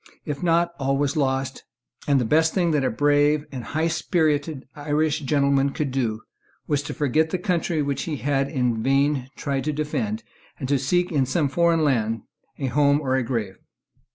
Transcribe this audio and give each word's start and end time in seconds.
If 0.25 0.41
not, 0.41 0.73
all 0.79 0.97
was 0.97 1.15
lost; 1.15 1.63
and 2.07 2.19
the 2.19 2.25
best 2.25 2.55
thing 2.55 2.71
that 2.71 2.83
a 2.83 2.89
brave 2.89 3.45
and 3.51 3.63
high 3.63 3.87
spirited 3.87 4.67
Irish 4.75 5.19
gentleman 5.19 5.69
could 5.73 5.91
do 5.91 6.21
was 6.65 6.81
to 6.83 6.93
forget 6.95 7.29
the 7.29 7.37
country 7.37 7.83
which 7.83 8.01
he 8.09 8.15
had 8.17 8.49
in 8.49 8.81
vain 8.81 9.29
tried 9.35 9.63
to 9.65 9.71
defend, 9.71 10.23
and 10.57 10.67
to 10.69 10.79
seek 10.79 11.11
in 11.11 11.27
some 11.27 11.49
foreign 11.49 11.83
land 11.83 12.23
a 12.57 12.65
home 12.65 12.99
or 12.99 13.15
a 13.15 13.21
grave. 13.21 13.57